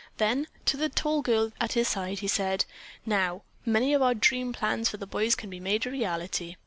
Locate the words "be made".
5.51-5.85